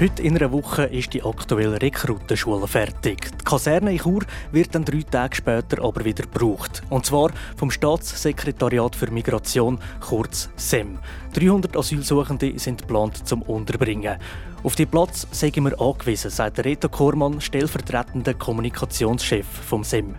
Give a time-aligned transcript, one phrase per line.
[0.00, 3.32] Heute in einer Woche ist die aktuelle Rekrutenschule fertig.
[3.32, 4.20] Die Kaserne in Chur
[4.52, 6.84] wird dann drei Tage später aber wieder gebraucht.
[6.88, 11.00] Und zwar vom Staatssekretariat für Migration, kurz SEM.
[11.32, 14.18] 300 Asylsuchende sind geplant zum Unterbringen.
[14.62, 20.14] Auf die Platz sind wir angewiesen, sagt Reto Kormann, stellvertretender Kommunikationschef vom SEM.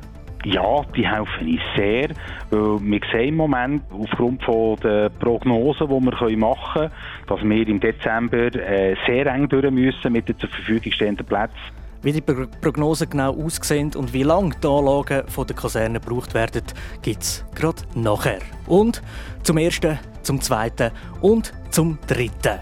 [0.46, 2.10] Ja, die helfen uns sehr,
[2.50, 4.42] weil wir sehen im Moment aufgrund
[4.84, 6.92] der Prognosen, die wir machen können,
[7.28, 11.58] dass wir im Dezember äh, sehr eng durch müssen mit den zur Verfügung stehenden Plätzen.
[12.02, 16.64] Wie die Prognosen genau aussehen und wie lange die Anlagen von der Kaserne gebraucht werden,
[17.02, 18.40] gibt es gerade nachher.
[18.68, 19.02] Und
[19.44, 22.60] zum ersten, zum zweiten und zum dritten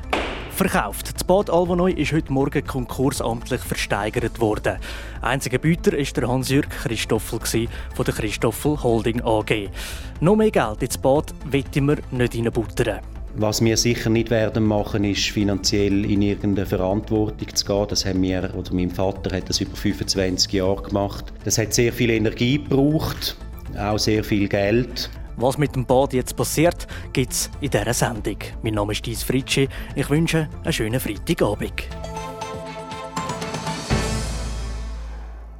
[0.58, 1.14] verkauft.
[1.14, 4.78] Das Bad Alvanoi ist heute Morgen konkursamtlich versteigert worden.
[5.22, 7.40] Einziger Büter war der Hans-Jürg Christoffel
[7.94, 9.70] von der Christoffel Holding AG.
[10.20, 13.02] Noch mehr Geld ins Bad wollen wir nicht reinbuttern.
[13.36, 17.86] Was wir sicher nicht werden machen, ist finanziell in irgendeine Verantwortung zu gehen.
[17.90, 21.26] Das haben wir, oder mein Vater hat das über 25 Jahre gemacht.
[21.44, 23.38] Das hat sehr viel Energie gebraucht,
[23.78, 25.12] auch sehr viel Geld.
[25.40, 28.38] Was mit dem Bad jetzt passiert, gibt es in dieser Sendung.
[28.64, 29.70] Mein Name ist Dies Fritschi.
[29.96, 31.88] Ich wünsche einen schönen Freitagabend.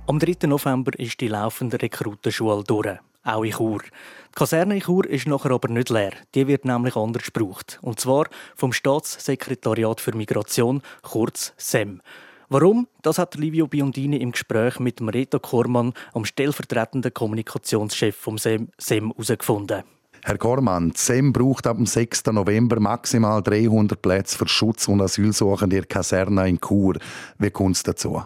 [0.08, 0.48] Am 3.
[0.48, 3.82] November ist die laufende Rekrutenschule durch, auch in Chur.
[3.84, 6.14] Die Kaserne in Chur ist nachher aber nicht leer.
[6.34, 7.78] Die wird nämlich anders gebraucht.
[7.84, 8.26] Und zwar
[8.56, 12.02] vom Staatssekretariat für Migration, kurz SEM.
[12.50, 12.88] Warum?
[13.02, 19.84] Das hat Livio Biondini im Gespräch mit Reto Kormann, am stellvertretenden Kommunikationschef vom SEM, herausgefunden.
[20.24, 22.28] Herr Kormann, SEM braucht ab dem 6.
[22.28, 26.98] November maximal 300 Plätze für Schutz- und Asylsuchende in der Kaserne in Chur.
[27.38, 28.22] Wie kommt es dazu?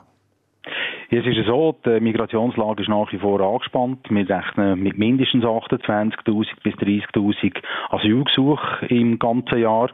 [1.14, 4.00] Es ist so, die Migrationslage ist nach wie vor angespannt.
[4.10, 9.90] Wir rechnen mit mindestens 28.000 bis 30.000 Asylgesuchen im ganzen Jahr.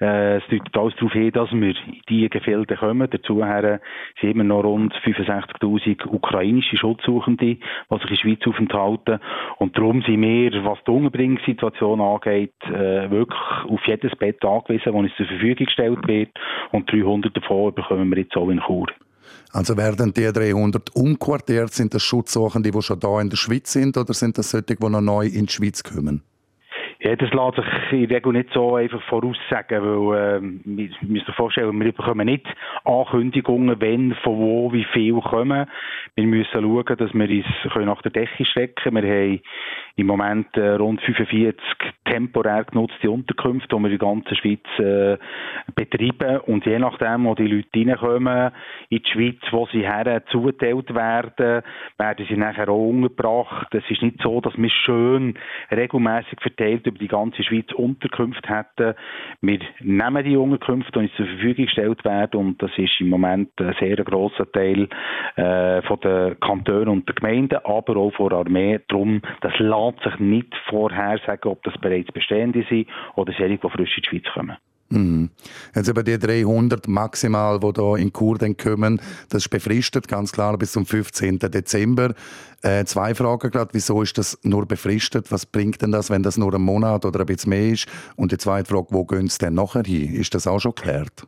[0.00, 3.08] Äh, es deutet alles darauf hin, dass wir in diese Gefilde kommen.
[3.08, 3.44] Dazu
[4.20, 7.58] sind immer noch rund 65.000 ukrainische Schutzsuchende, die
[7.88, 9.20] sich in der Schweiz aufenthalten.
[9.58, 14.94] Und darum sind wir, was die Unterbringungssituation angeht, äh, wirklich auf jedes Bett angewiesen, das
[14.94, 16.30] uns zur Verfügung gestellt wird.
[16.72, 18.88] Und 300 davon bekommen wir jetzt auch in Chur.
[19.52, 21.72] Also werden die 300 umquartiert?
[21.72, 24.88] Sind das Schutzsuchende, die schon da in der Schweiz sind, oder sind das solche, die
[24.88, 26.22] noch neu in die Schweiz kommen?
[27.06, 27.56] Ja, das lässt
[27.88, 31.92] sich in der Regel nicht so einfach voraussagen, weil äh, wir müssen uns vorstellen, wir
[31.92, 32.44] bekommen nicht
[32.82, 35.66] Ankündigungen, wenn, von wo, wie viel kommen.
[36.16, 39.04] Wir müssen schauen, dass wir uns nach der Decke strecken können.
[39.04, 39.40] Wir haben
[39.94, 41.54] im Moment äh, rund 45
[42.06, 45.16] temporär genutzte Unterkünfte, die wir in der ganzen Schweiz äh,
[45.76, 46.40] betreiben.
[46.46, 48.50] Und je nachdem, wo die Leute reinkommen,
[48.88, 51.62] in die Schweiz, wo sie her zugeteilt werden,
[51.98, 53.72] werden sie nachher auch untergebracht.
[53.72, 55.34] Es ist nicht so, dass wir schön
[55.70, 58.94] regelmäßig verteilt über die ganze Schweiz Unterkünfte hätten.
[59.40, 62.40] Wir nehmen die Unterkünfte, die uns zur Verfügung gestellt werden.
[62.40, 64.88] Und das ist im Moment ein sehr grosser Teil
[65.36, 68.80] äh, von den Kantonen und der Gemeinden, aber auch von der Armee.
[68.88, 73.98] Darum, das lässt sich nicht vorhersagen, ob das bereits bestehende sind oder solche, die frisch
[73.98, 74.56] in die Schweiz kommen.
[74.88, 75.30] Mhm.
[75.74, 80.56] Jetzt eben die 300 maximal, die hier in Kur kommen, das ist befristet, ganz klar,
[80.58, 81.38] bis zum 15.
[81.38, 82.14] Dezember.
[82.62, 83.70] Äh, zwei Fragen gerade.
[83.72, 85.30] Wieso ist das nur befristet?
[85.30, 87.88] Was bringt denn das, wenn das nur ein Monat oder ein bisschen mehr ist?
[88.16, 90.14] Und die zweite Frage, wo gehen sie denn nachher hin?
[90.14, 91.26] Ist das auch schon geklärt?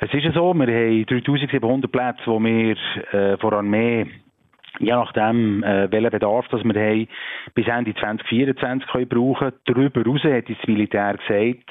[0.00, 4.06] Es ist ja so, wir haben 3700 Plätze, die wir äh, vor Armee
[4.78, 7.08] je nachdem, äh, welchen Bedarf das wir haben,
[7.54, 9.52] bis Ende 2024 können brauchen.
[9.66, 11.70] Darüber hinaus hat das Militär gesagt,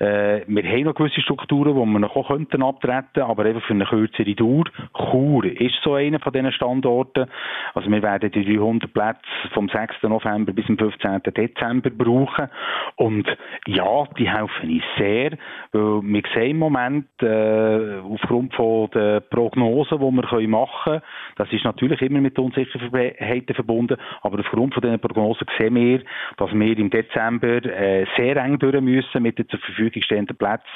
[0.00, 3.84] äh, wir haben noch gewisse Strukturen, die wir noch könnten abtreten, aber einfach für eine
[3.84, 4.64] kürzere Dauer.
[4.94, 7.26] Chur ist so einer von diesen Standorten.
[7.74, 9.20] Also wir werden die 300 Plätze
[9.52, 10.02] vom 6.
[10.04, 11.20] November bis zum 15.
[11.36, 12.48] Dezember brauchen.
[12.96, 13.28] Und
[13.66, 15.32] ja, die helfen uns sehr,
[15.72, 21.02] weil wir sehen im Moment äh, aufgrund von der Prognosen, die wir machen können,
[21.36, 26.00] das ist natürlich immer mit Unsicherheiten verbunden, aber aufgrund von diesen Prognosen sehen wir,
[26.38, 30.36] dass wir im Dezember äh, sehr eng durch müssen mit den zur Verfügung Verfügung stehenden
[30.36, 30.66] Plätzen.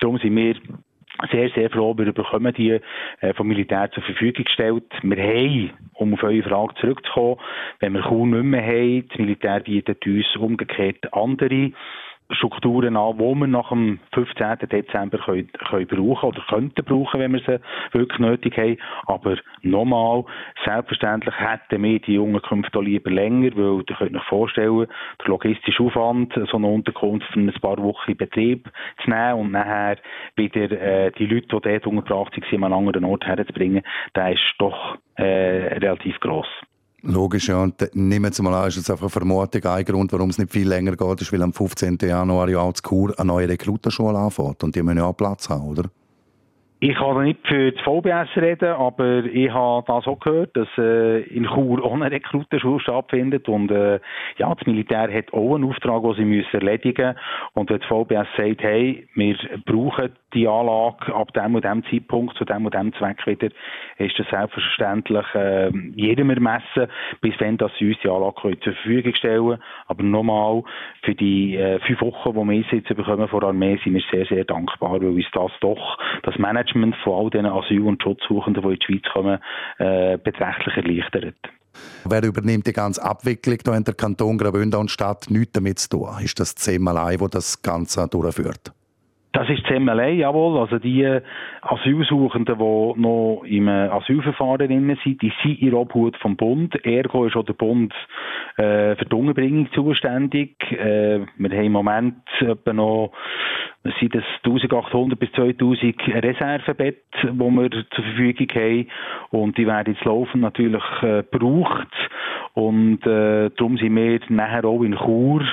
[0.00, 0.54] Darum sind wir
[1.30, 2.78] sehr, sehr froh, wir bekommen die
[3.20, 4.84] äh, vom Militär zur Verfügung gestellt.
[5.02, 7.40] Wir haben, um auf eure Frage zurückzukommen,
[7.80, 11.72] wenn wir kaum nicht mehr haben, das Militär bietet uns umgekehrt andere
[12.30, 14.58] Strukturen an, die wir nach dem 15.
[14.70, 17.60] Dezember können, können brauchen oder könnten brauchen, wenn wir sie
[17.92, 18.76] wirklich nötig haben.
[19.06, 20.24] Aber nochmal,
[20.64, 24.86] selbstverständlich hätten wir die Unterkünfte lieber länger, weil ihr könnt euch vorstellen,
[25.20, 28.70] der logistische Aufwand, so eine Unterkunft für ein paar Wochen in Betrieb
[29.02, 29.96] zu nehmen und nachher
[30.36, 33.82] wieder äh, die Leute, die dort untergebracht sind, an einen anderen Ort herzubringen,
[34.14, 35.24] der ist doch äh,
[35.78, 36.48] relativ gross.
[37.02, 37.62] Logisch, ja.
[37.62, 39.64] Und nehmen Sie mal an, ist jetzt einfach eine Vermutung.
[39.64, 41.98] Ein Grund, warum es nicht viel länger geht, ist, weil am 15.
[42.02, 44.64] Januar ja auch zu Kur eine neue Rekrutenschule anfängt.
[44.64, 45.84] Und die müssen ja auch Platz haben, oder?
[46.80, 51.22] Ich kann nicht für das VBS reden, aber ich habe das auch gehört, dass äh,
[51.22, 53.98] in Chur auch eine Rekrutenschule stattfindet und äh,
[54.36, 57.18] ja, das Militär hat auch einen Auftrag, den sie müssen erledigen müssen.
[57.54, 59.36] Und wenn das VBS sagt, hey, wir
[59.66, 63.48] brauchen die Anlage ab dem und dem Zeitpunkt zu dem und dem Zweck wieder,
[63.98, 66.88] ist das selbstverständlich äh, jedem ermessen,
[67.20, 70.62] bis wenn das uns die Anlage zur Verfügung stellen Aber nochmal,
[71.02, 74.26] für die äh, fünf Wochen, die wir jetzt bekommen von der Armee, sind wir sehr,
[74.26, 78.68] sehr dankbar, weil uns das doch das Management von all diesen Asyl- und Schutzsuchenden, die
[78.68, 79.38] in die Schweiz kommen,
[79.78, 81.36] äh, beträchtlich erleichtert.
[82.04, 85.30] Wer übernimmt die ganze Abwicklung da in der Kanton Graubünden und Stadt?
[85.30, 86.08] Nichts damit zu tun.
[86.22, 88.72] Ist das CMLI, das das Ganze durchführt?
[89.32, 90.58] Das ist CMLA, jawohl.
[90.58, 91.06] Also die
[91.60, 96.74] Asylsuchenden, die noch im Asylverfahren drin sind, die sind in Obhut vom Bund.
[96.84, 97.92] Ergo ist auch der Bund
[98.56, 100.56] äh, für die Unterbringung zuständig.
[100.72, 103.12] Äh, wir haben im Moment etwa noch
[104.00, 108.88] sind es 1800 bis 2000 Reservebett, die wir zur Verfügung haben.
[109.30, 111.88] Und die werden jetzt laufend natürlich äh, gebraucht.
[112.54, 115.44] Und äh, darum sind wir nachher auch in Chur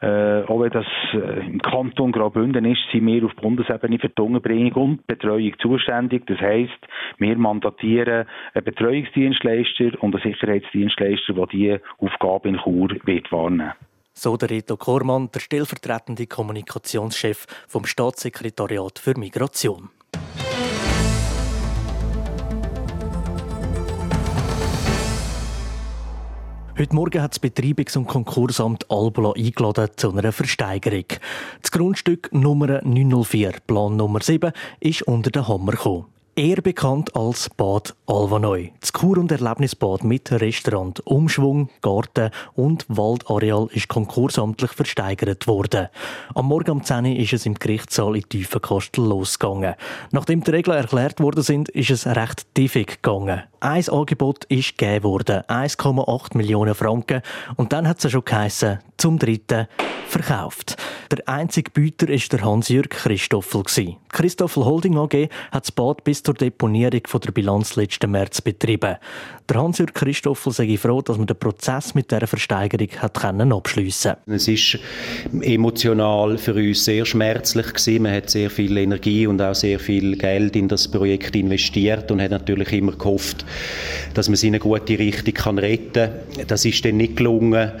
[0.00, 4.22] äh, auch wenn das äh, im Kanton Graubünden ist, sind wir auf Bundesebene für die
[4.22, 6.26] Unterbringung und Betreuung zuständig.
[6.26, 6.78] Das heisst,
[7.18, 13.72] wir mandatieren einen Betreuungsdienstleister und einen Sicherheitsdienstleister, der diese Aufgabe in Chur wird wahrnehmen
[14.12, 19.88] so der Reto Kormann, der stellvertretende Kommunikationschef vom Staatssekretariat für Migration.
[26.80, 31.04] Heute Morgen hat das Betreibungs- und Konkursamt Albola eingeladen zu einer Versteigerung.
[31.60, 34.50] Das Grundstück Nummer 904, Plan Nummer 7,
[34.80, 36.06] ist unter den Hammer gekommen.
[36.36, 38.72] Eher bekannt als Bad Alvanoi.
[38.80, 45.88] Das Kur- und Erlebnisbad mit Restaurant, Umschwung, Garten und Waldareal ist konkursamtlich versteigert worden.
[46.34, 49.74] Am Morgen um 10 Uhr ist es im Gerichtssaal in Tiefenkastel losgegangen.
[50.12, 53.42] Nachdem die Regeln erklärt worden sind, ist es recht tiefig gegangen.
[53.62, 57.20] Ein Angebot ist gegeben worden, 1,8 Millionen Franken.
[57.56, 59.66] Und dann hat es schon geheissen, zum dritten
[60.10, 60.76] verkauft.
[61.10, 63.62] Der einzige Büter war der Hans-Jürg Christoffel.
[64.10, 68.96] Christoffel Holding AG hat das Bad bis zur Deponierung der Bilanz letzten März betrieben.
[69.48, 74.14] Der Hans-Jürg Christoffel sei froh, dass man den Prozess mit dieser Versteigerung hat abschliessen.
[74.26, 74.80] Es war
[75.42, 78.00] emotional für uns sehr schmerzlich.
[78.00, 82.20] Man hat sehr viel Energie und auch sehr viel Geld in das Projekt investiert und
[82.20, 83.44] hat natürlich immer gehofft,
[84.14, 86.46] dass man es in eine gute Richtung kann retten kann.
[86.46, 87.72] Das ist dann nicht gelungen.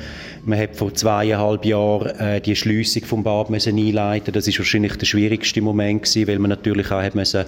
[0.44, 4.32] Man hat vor zweieinhalb Jahren äh, die Schliessung vom Bad müssen einleiten.
[4.32, 7.44] Das ist wahrscheinlich der schwierigste Moment gewesen, weil man natürlich auch hat müssen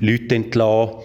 [0.00, 0.96] Leute entlassen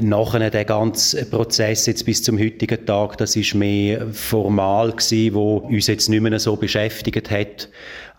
[0.00, 5.58] Nachher der ganze Prozess jetzt bis zum heutigen Tag, das ist mehr formal gewesen, wo
[5.58, 7.68] uns jetzt nicht mehr so beschäftigt hat.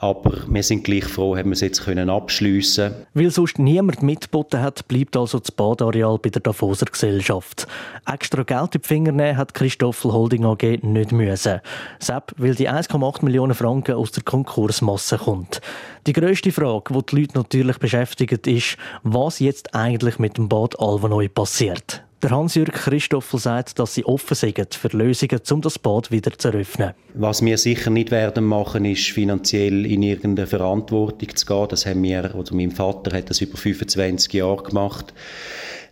[0.05, 2.93] Aber wir sind gleich froh, haben wir es jetzt können abschliessen.
[3.15, 7.65] Weil sonst niemand mitgeboten hat, bleibt also das Badareal bei der Davoser Gesellschaft.
[8.05, 11.59] Extra Geld in die Finger nehmen hat Christoffel Holding AG nicht müssen.
[11.97, 15.59] Sepp, weil die 1,8 Millionen Franken aus der Konkursmasse kommt.
[16.05, 20.79] Die grösste Frage, die die Leute natürlich beschäftigt, ist, was jetzt eigentlich mit dem Bad
[20.79, 22.04] Alvanoi passiert.
[22.25, 26.47] Der Hans-Jürg Christoffel sagt, dass sie offen sind für Lösungen, um das Bad wieder zu
[26.47, 26.95] eröffnen.
[27.13, 31.67] Was wir sicher nicht werden machen, ist finanziell in irgendeine Verantwortung zu gehen.
[31.69, 35.13] Das haben wir, oder mein Vater hat das über 25 Jahre gemacht.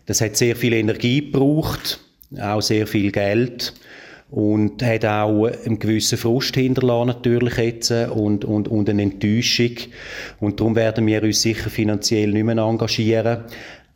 [0.07, 1.99] Das hat sehr viel Energie gebraucht,
[2.41, 3.75] auch sehr viel Geld
[4.31, 9.75] und hat auch einen gewissen Frust hinterlassen natürlich jetzt und, und, und eine Enttäuschung.
[10.39, 13.43] Und darum werden wir uns sicher finanziell nicht mehr engagieren.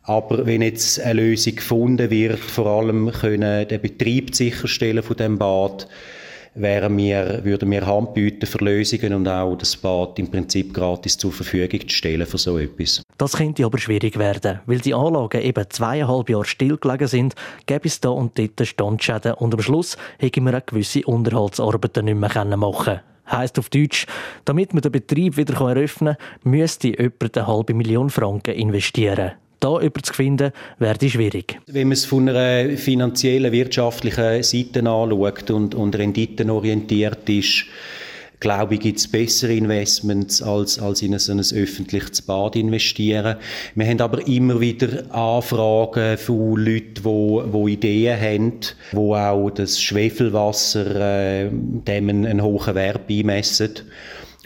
[0.08, 5.36] Aber wenn jetzt eine Lösung gefunden wird, vor allem können den Betrieb sicherstellen von dem
[5.36, 5.86] Bad,
[6.54, 11.18] wären wir, würden wir Hand bieten für Lösungen und auch das Bad im Prinzip gratis
[11.18, 13.02] zur Verfügung zu stellen für so etwas.
[13.18, 17.34] Das könnte aber schwierig werden, weil die Anlagen eben zweieinhalb Jahre stillgelegen sind,
[17.66, 22.18] gäbe es da und dort Standschäden und am Schluss hätten wir auch gewisse Unterhaltsarbeiten nicht
[22.18, 23.00] mehr machen können.
[23.30, 24.06] Heißt auf Deutsch,
[24.46, 29.80] damit man den Betrieb wieder eröffnen kann, müsste jemand eine halbe Million Franken investieren da
[29.80, 31.60] über zu finden, wäre schwierig.
[31.66, 37.66] Wenn man es von einer finanziellen, wirtschaftlichen Seite anschaut und, und renditenorientiert ist,
[38.40, 43.36] glaube ich, gibt es bessere Investments, als, als in so ein öffentliches Bad investieren.
[43.74, 48.60] Wir haben aber immer wieder Anfragen von Leuten, die, die Ideen haben,
[48.92, 53.70] wo auch das Schwefelwasser äh, dem einen, einen hohen Wert beimessen.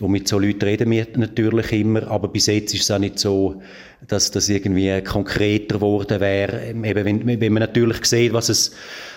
[0.00, 3.18] Und mit so Leuten reden wir natürlich immer, aber bis jetzt ist es auch nicht
[3.18, 3.60] so,
[4.08, 6.70] dass das irgendwie konkreter geworden wäre.
[6.70, 8.74] Eben, wenn, wenn man natürlich sieht, was es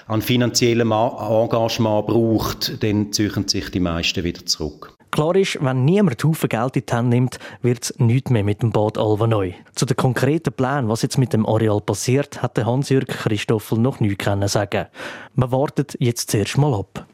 [0.08, 4.96] an finanziellem Engagement braucht, dann ziehen sich die meisten wieder zurück.
[5.16, 8.62] Klar ist, wenn niemand Haufen Geld in die Hand nimmt, wird es nichts mehr mit
[8.62, 9.54] dem Bad neu.
[9.74, 14.26] Zu den konkreten Plänen, was jetzt mit dem Areal passiert, hat Hans-Jürg Christoffel noch nichts
[14.52, 14.88] sagen
[15.36, 17.08] Man wartet jetzt zuerst mal ab.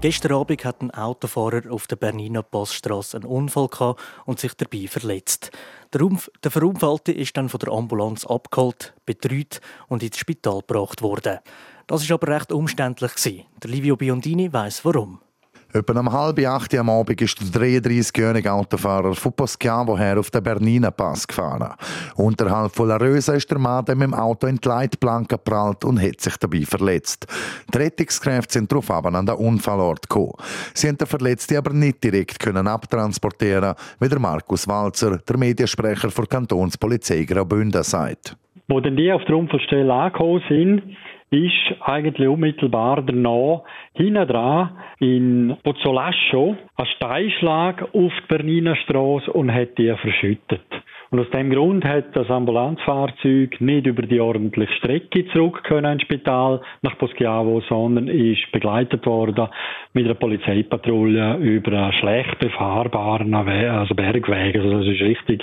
[0.00, 4.86] Gestern Abend hat ein Autofahrer auf der Bernina Passstrasse einen Unfall gehabt und sich dabei
[4.86, 5.50] verletzt.
[5.92, 11.02] Der, Umf der Verunfallte ist dann von der Ambulanz abgeholt, betreut und ins Spital gebracht
[11.02, 11.40] worden.
[11.88, 13.44] Das war aber recht umständlich.
[13.60, 15.20] Der Livio Biondini weiß warum.
[15.74, 20.42] Etwa um halb acht am Abend ist der 33-jährige Autofahrer von Poschiavo her auf den
[20.42, 21.74] Bernina Pass gefahren.
[22.16, 26.00] Unterhalb von La Rösa ist der Mann mit dem Auto in die Leitplanke geprallt und
[26.00, 27.26] hat sich dabei verletzt.
[27.72, 30.32] Die Rettungskräfte sind darauf aber an den Unfallort gekommen.
[30.72, 36.08] Sie haben den Verletzten aber nicht direkt können abtransportieren, wie der Markus Walzer, der Mediensprecher
[36.08, 38.38] der Kantonspolizei Graubünden, sagt.
[38.68, 40.96] Wo dann die auf der Unfallstelle angekommen sind,
[41.30, 43.62] ist eigentlich unmittelbar danach
[43.94, 50.62] hinten dran in Pozzolascio ein Steinschlag auf die Bernina Straße und hat die verschüttet.
[51.10, 56.02] Und aus dem Grund hat das Ambulanzfahrzeug nicht über die ordentliche Strecke zurück können ins
[56.02, 59.48] Spital nach Poschiavo, sondern ist begleitet worden
[59.94, 64.56] mit einer Polizeipatrouille über einen schlecht befahrbaren also Bergweg.
[64.56, 65.42] Also das ist richtig.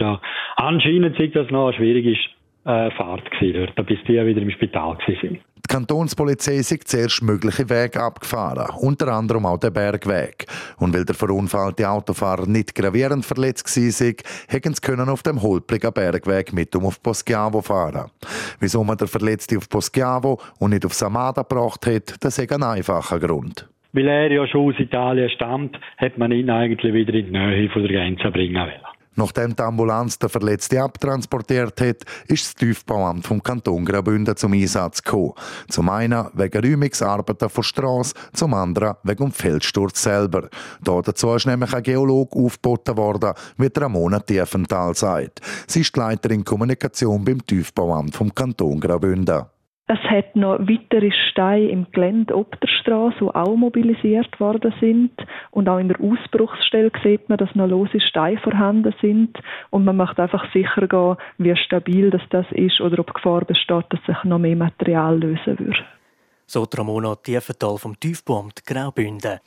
[0.56, 2.16] Anscheinend sieht das noch eine schwierige
[2.66, 5.40] äh, Fahrt gewesen dort, bis die wieder im Spital waren.
[5.68, 10.46] Die Kantonspolizei ist zuerst mögliche Wege abgefahren, unter anderem auch den Bergweg.
[10.78, 14.14] Und weil der verunfallte Autofahrer nicht gravierend verletzt war,
[14.48, 18.12] hätten sie können auf dem holprigen Bergweg mit um auf Poschiavo fahren.
[18.60, 22.62] Wieso man den Verletzten auf Poschiavo und nicht auf Samada gebracht hat, das ist ein
[22.62, 23.68] einfacher Grund.
[23.94, 27.70] Weil er ja schon aus Italien stammt, hat man ihn eigentlich wieder in die Nähe
[27.70, 28.95] von der Grenze bringen wollen.
[29.16, 35.02] Nachdem die Ambulanz den Verletzten abtransportiert hat, ist das Tiefbauamt vom Kanton Graubünden zum Einsatz
[35.02, 35.34] gekommen.
[35.70, 40.50] Zum einen wegen Räumungsarbeiten von Strasse, zum anderen wegen dem Feldsturz selber.
[40.82, 45.42] Dazu ist nämlich ein Geolog aufgeboten worden, wie Ramona Tiefenthal sagt.
[45.68, 49.55] Sie ist Leiterin Kommunikation beim Tiefbauamt vom Kanton Graubünden.
[49.88, 55.12] Es hat noch weitere Steine im Gelände ob der Straße, die auch mobilisiert worden sind.
[55.52, 59.38] Und auch in der Ausbruchsstelle sieht man, dass noch lose Steine vorhanden sind.
[59.70, 63.86] Und man möchte einfach sicher gehen, wie stabil das, das ist oder ob Gefahr besteht,
[63.90, 65.86] dass sich noch mehr Material lösen würde.
[66.48, 69.40] So Ramona Tiefenthal vom Tiefbauamt Graubünden.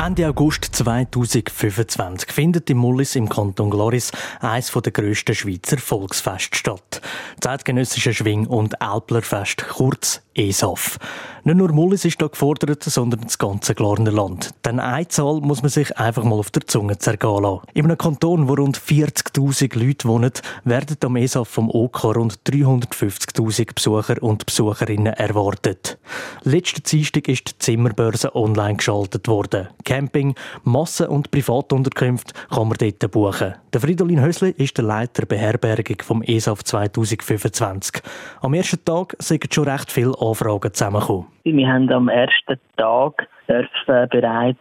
[0.00, 7.02] Ende August 2025 findet im Mullis im Kanton Gloris eines der grössten Schweizer Volksfeste statt.
[7.38, 10.98] Zeitgenössische Schwing- und Alplerfest, kurz ESAF.
[11.42, 14.50] Nicht nur Mullis ist da gefordert, sondern das ganze Glarner Land.
[14.64, 17.62] Denn eine Zahl muss man sich einfach mal auf der Zunge zergehen lassen.
[17.72, 20.32] In einem Kanton, wo rund 40'000 Leute wohnen,
[20.64, 25.98] werden am ESAF vom OK rund 350'000 Besucher und Besucherinnen erwartet.
[26.42, 29.68] Letzte Dienstag ist die Zimmerbörse online geschaltet worden.
[29.84, 30.34] Camping,
[30.64, 33.54] Massen- und Privatunterkünfte kann man dort buchen.
[33.72, 38.02] Der Fridolin Hösli ist der Leiter Beherbergung vom ESAF 2025.
[38.42, 41.26] Am ersten Tag sind schon recht viele Anfragen zusammengekommen.
[41.44, 44.58] Wir haben am ersten Tag dürfen bereits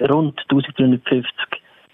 [0.00, 1.26] rund 1350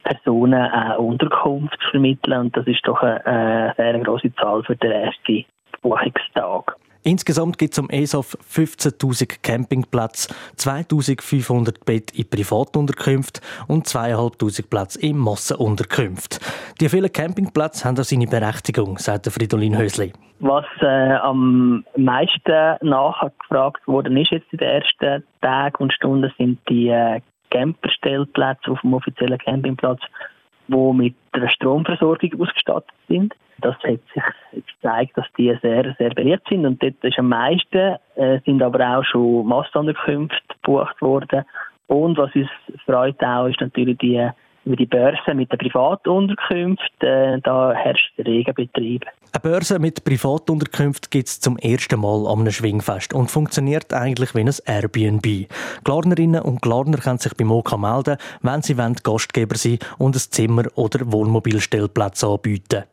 [0.02, 5.44] Personen eine Unterkunft vermitteln und das ist doch eine, sehr große Zahl für den ersten
[5.82, 6.76] Buchungstag.
[7.06, 15.18] Insgesamt gibt es am ESAF 15.000 Campingplätze, 2.500 Betten in Privatunterkünften und 2.500 Plätze in
[15.18, 16.40] Massenunterkünften.
[16.80, 20.14] Die vielen Campingplätze haben auch seine Berechtigung, sagt Fridolin Hösli.
[20.46, 26.58] Was äh, am meisten nachgefragt worden ist jetzt in den ersten Tagen und Stunden, sind
[26.68, 30.02] die äh, Camperstellplätze auf dem offiziellen Campingplatz,
[30.68, 33.34] die mit der Stromversorgung ausgestattet sind.
[33.62, 34.22] Das hat sich
[34.66, 38.98] gezeigt, dass die sehr, sehr beliebt sind und dort ist am meisten, äh, sind aber
[38.98, 41.46] auch schon Massenunterkünfte gebucht worden.
[41.86, 42.50] Und was uns
[42.84, 44.28] freut auch, ist natürlich die
[44.64, 49.04] über die Börse mit den Privatunterkünften, äh, da herrscht der Regenbetrieb.
[49.33, 54.40] Eine Börse mit Privatunterkünften gibt es zum ersten Mal am Schwingfest und funktioniert eigentlich wie
[54.40, 55.49] ein Airbnb.
[55.83, 60.21] Glarnerinnen und Glarner können sich beim OK melden, wenn sie wollen, Gastgeber sein und ein
[60.21, 62.85] Zimmer oder Wohnmobilstellplatz anbieten.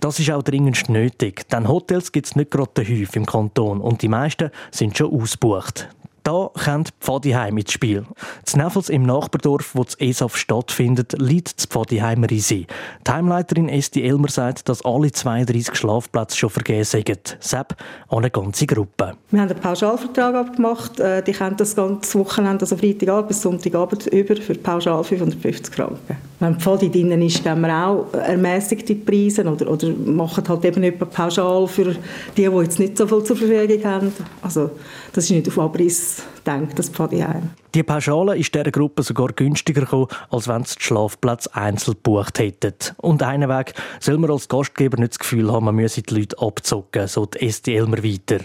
[0.00, 4.02] Das ist auch dringendst nötig, denn Hotels gibt es nicht gerade häufig im Kanton und
[4.02, 5.88] die meisten sind schon ausgebucht.
[6.22, 8.04] Da kommt Pfadiheim ins Spiel.
[8.44, 12.66] Das Neffels im Nachbardorf, wo das ESAF stattfindet, liegt das Pfadiheim Risi.
[13.06, 17.36] Die Heimleiterin Esti Elmer sagt, dass alle 32 Schlafplätze schon vergeben sind.
[17.40, 17.76] Sepp
[18.08, 19.14] an eine ganze Gruppe.
[19.30, 21.00] Wir haben einen Pauschalvertrag abgemacht.
[21.00, 26.16] Äh, die können das ganze Wochenende, also Freitagabend bis Sonntagabend, über für pauschal 550 Franken.
[26.40, 31.04] Wenn Pfadi drin ist, haben wir auch ermäßigte Preise oder, oder machen halt eben etwa
[31.04, 31.94] pauschal für
[32.36, 34.12] die, die jetzt nicht so viel zur Verfügung haben.
[34.40, 34.70] Also
[35.12, 36.09] das ist nicht auf Abriss
[36.44, 37.50] das Pfadiheim.
[37.74, 42.38] Die Pauschale ist dieser Gruppe sogar günstiger gekommen, als wenn sie den Schlafplatz einzeln gebucht
[42.38, 42.74] hätten.
[42.96, 46.38] Und einen Weg soll man als Gastgeber nicht das Gefühl haben, man müsse die Leute
[46.38, 48.40] abzocken, so die ST Elmer weiter.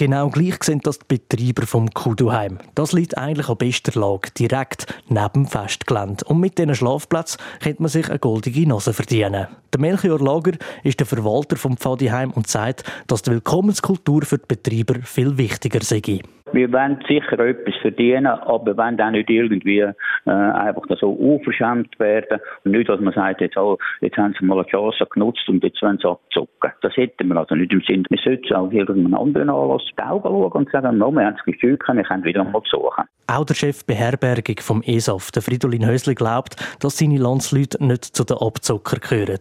[0.00, 2.58] Genau gleich sind das die Betreiber vom Kuduheim.
[2.74, 6.24] Das liegt eigentlich an bester Lage, direkt neben dem Festgelände.
[6.24, 9.48] Und mit diesen Schlafplatz könnte man sich eine goldige Nase verdienen.
[9.74, 10.52] Der Melchior Lager
[10.84, 15.82] ist der Verwalter vom Pfadiheim und sagt, dass die Willkommenskultur für die Betreiber viel wichtiger
[15.82, 16.22] sei.
[16.52, 19.92] Wir wollen sicher etwas verdienen, aber wenn dann nicht irgendwie äh,
[20.24, 24.58] einfach so unverschämt werden und nicht, dass man sagt, jetzt, oh, jetzt haben sie mal
[24.58, 26.72] eine Chance genutzt und jetzt wollen sie abzocken.
[26.82, 28.04] Das hätten wir also nicht im Sinn.
[28.08, 31.44] Wir sollten auch irgendeinen anderen Anlass die Augen schauen und sagen, no, wir haben es
[31.44, 33.04] gestürzt, wir können wieder mal besuchen.
[33.26, 38.24] Auch der Chef Beherbergung vom ESAF, der Fridolin Hösli, glaubt, dass seine Landsleute nicht zu
[38.24, 39.38] den Abzocker gehören.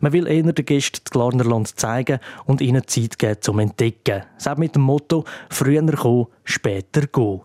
[0.00, 4.24] Man will eher den Gästen das Glarnerland zeigen und ihnen Zeit geben zum Entdecken.
[4.36, 7.40] Selbst mit dem Motto «Früher kommen, später gehen».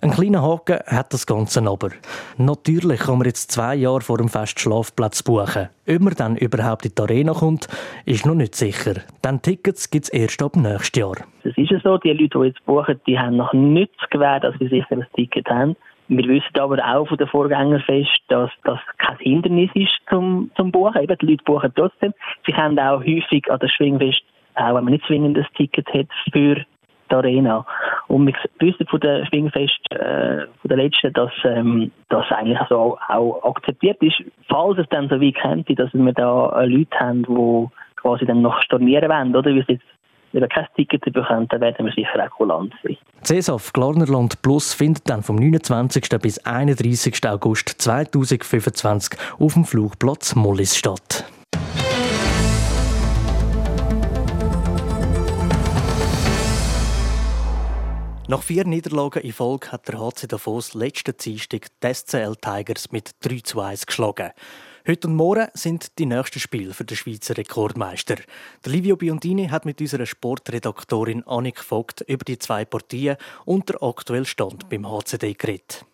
[0.00, 1.90] Ein kleiner Haken hat das Ganze aber.
[2.36, 5.70] Natürlich kann man jetzt zwei Jahre vor dem Fest Schlafplatz buchen.
[5.88, 7.66] Ob man dann überhaupt in die Arena kommt,
[8.04, 8.94] ist noch nicht sicher.
[9.24, 11.16] Denn Tickets gibt es erst ab nächstes Jahr.
[11.42, 14.54] Es ist ja so, die Leute, die jetzt buchen, die haben noch nicht gewährt, dass
[14.60, 15.74] sie sicher ein Ticket haben.
[16.06, 21.02] Wir wissen aber auch von den Vorgängerfest, dass das kein Hindernis ist zum, zum Buchen.
[21.02, 22.14] Eben, die Leute buchen trotzdem.
[22.46, 24.22] Sie haben auch häufig an der Schwingfest,
[24.54, 26.64] auch wenn man nicht zwingend ein Ticket hat, für
[27.08, 27.66] die Arena.
[28.06, 32.98] Und wir wissen von der Schwingfest, äh, von der letzten, dass ähm, das eigentlich so
[33.08, 37.22] auch akzeptiert ist, falls es dann so weit kommt, dass wir da äh, Leute haben,
[37.24, 39.54] die quasi dann noch stornieren wollen, oder?
[39.54, 39.80] Wie
[40.32, 42.96] wenn wir kein Ticket bekommen, dann werden wir sicher auch kulant sein.
[43.22, 46.04] CESAF Glarnerland Plus findet dann vom 29.
[46.20, 47.26] bis 31.
[47.26, 51.24] August 2025 auf dem Flugplatz Mollis statt.
[58.30, 63.12] Nach vier Niederlagen in Folge hat der HC Davos letzten Dienstag die SCL Tigers mit
[63.20, 64.32] 3 zu 1 geschlagen.
[64.86, 68.16] Heute und morgen sind die nächsten Spiele für den Schweizer Rekordmeister.
[68.66, 73.82] Der Livio Biondini hat mit unserer Sportredaktorin Annik Vogt über die zwei Partien und der
[73.82, 75.86] aktuellen Stand beim HCD geredet.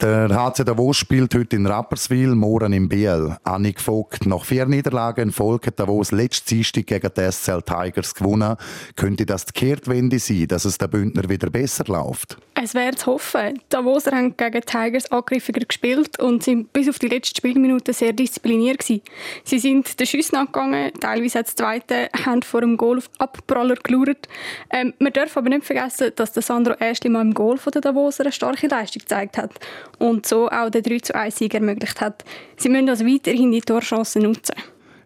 [0.00, 3.36] Der HC Davos spielt heute in Rapperswil, morgen im Biel.
[3.42, 8.56] Annik Vogt, nach vier Niederlagen hat Davos letzte Dienstag gegen die SCL Tigers gewonnen.
[8.94, 12.36] Könnte das die Kehrtwende sein, dass es der Bündner wieder besser läuft?
[12.54, 13.54] Es wäre zu hoffen.
[13.54, 18.12] Die Davoser haben gegen Tigers angriffiger gespielt und sind bis auf die letzten Spielminuten sehr
[18.12, 19.02] diszipliniert gewesen.
[19.42, 24.28] Sie sind den Schuss nachgegangen, teilweise als Zweite, haben vor dem Goal Abpraller gelauert.
[24.70, 27.80] Ähm, man darf aber nicht vergessen, dass der Sandro erst mal im Goal von der
[27.80, 29.52] Davoser eine starke Leistung gezeigt hat
[29.98, 32.24] und so auch den 3 zu 1 Sieg ermöglicht hat.
[32.56, 34.54] Sie müssen also weiterhin die Torchancen nutzen.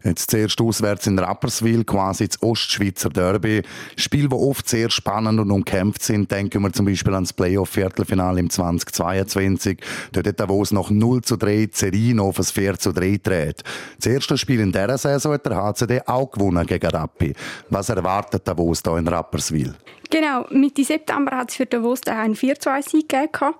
[0.04, 3.62] Jetzt zuerst auswärts in Rapperswil, quasi das Ostschweizer Derby.
[3.96, 6.30] Spiel, die oft sehr spannend und umkämpft sind.
[6.30, 9.78] Denken wir zum Beispiel ans Playoff-Viertelfinale im 2022.
[10.10, 13.62] Dort hat Davos noch 0 zu 3 Serie auf ein 4 zu 3 dreht.
[13.98, 17.32] Das erste Spiel in dieser Saison hat der HCD auch gewonnen gegen Rappi.
[17.70, 19.74] Was erwartet Davos hier in Rapperswil?
[20.12, 23.54] Genau, Mitte September hat es für Davos einen 4 zu 1 Sieg gegeben.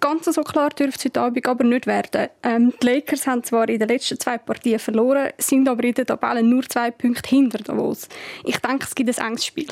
[0.00, 2.28] Ganz so klar dürfte es heute Abend aber nicht werden.
[2.42, 6.06] Ähm, die Lakers haben zwar in den letzten zwei Partien verloren, sind aber in der
[6.06, 8.08] Tabelle nur zwei Punkte hinter Davos.
[8.44, 9.68] Ich denke, es gibt ein enges Spiel.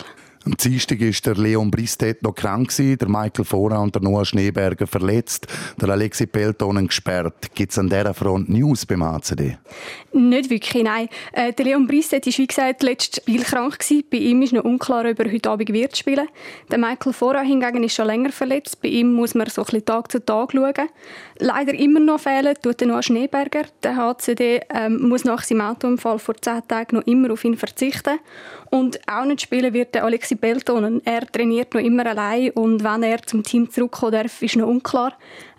[0.46, 4.86] Am Dienstag war der Leon Bristet noch krank, der Michael Fora und der Noah Schneeberger
[4.86, 7.52] verletzt, der Alexi Peltonen gesperrt.
[7.52, 9.58] Gibt es an dieser Front News beim ACD?
[10.12, 11.08] Nicht wirklich, nein.
[11.32, 13.78] Äh, der Leon Bristet war, wie gesagt, letztes Spiel krank.
[14.08, 16.28] Bei ihm ist noch unklar, ob er heute Abend wird spielen.
[16.70, 18.80] Der Michael Fora hingegen ist schon länger verletzt.
[18.80, 20.88] Bei ihm muss man so ein bisschen Tag zu Tag schauen.
[21.40, 23.64] Leider immer noch fehlen tut der Noah Schneeberger.
[23.82, 28.20] Der HCD ähm, muss nach seinem Autounfall vor zehn Tagen noch immer auf ihn verzichten.
[28.70, 31.04] Und auch nicht spielen wird der Alexi Beltonen.
[31.04, 35.12] Er trainiert noch immer allein und wenn er zum Team zurückkommen darf, ist noch unklar.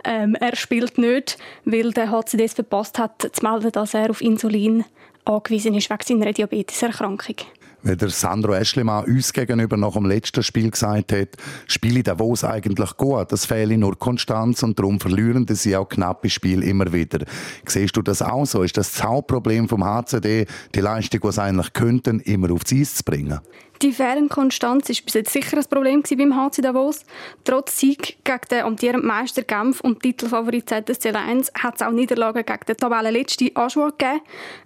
[0.03, 4.21] Ähm, er spielt nicht, weil der HCD es verpasst hat, zu melden, dass er auf
[4.21, 4.85] Insulin
[5.25, 7.37] angewiesen ist wegen seiner Diabeteserkrankung
[7.83, 11.29] wie der Sandro Eschlemann uns gegenüber nach dem letzten Spiel gesagt hat,
[11.67, 13.31] spiele Davos eigentlich gut.
[13.31, 17.25] Es fehle nur Konstanz und darum verlieren sie auch knappe Spiele immer wieder.
[17.65, 18.63] Siehst du das auch so?
[18.63, 22.95] Ist das das Hauptproblem vom HCD, die Leistung, die sie eigentlich könnten, immer aufs Eis
[22.95, 23.39] zu bringen?
[23.83, 27.03] Die fehlende Konstanz war bis jetzt sicher ein Problem beim HC Davos.
[27.43, 32.43] Trotz Sieg gegen den amtierenden Meister Genf und Titelfavorit ZSC 1 hat es auch Niederlagen
[32.43, 34.21] gegen den Tabellenletzten Aschua gegeben.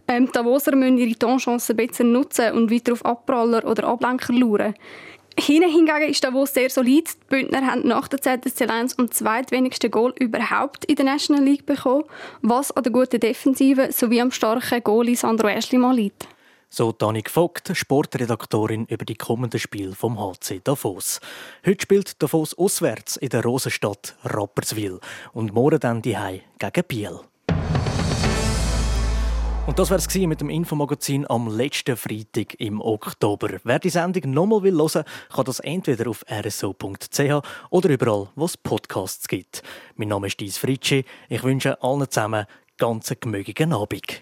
[0.08, 4.76] Ähm, die Davoser müssen ihre Tonchancen besser nutzen und weiter auf Abpraller oder Ablenker schauen.
[5.38, 7.10] Hinten hingegen ist Davos sehr solid.
[7.10, 11.66] Die Bündner haben nach der ZSC 1 um zweitwenigste Goal überhaupt in der National League
[11.66, 12.06] bekommen,
[12.42, 16.28] was an der guten Defensive sowie am starken Goalie Sandro Eschlimann liegt.
[16.74, 21.20] So Danik Vogt, Sportredaktorin über die kommenden Spiele vom HC Davos.
[21.66, 25.02] Heute spielt Davos auswärts in der Rosenstadt Rapperswil
[25.34, 26.16] und morgen dann die
[26.60, 27.20] gegen Biel.
[29.68, 33.50] Und das war es mit dem Infomagazin am letzten Freitag im Oktober.
[33.66, 38.56] Wer die Sendung nochmal will hören, kann das entweder auf rso.ch oder überall, wo es
[38.56, 39.62] Podcasts gibt.
[39.98, 41.04] Mein Name ist Dies Fritschi.
[41.28, 42.46] Ich wünsche allen zusammen
[42.78, 44.22] ganz einen gemögigen Abend.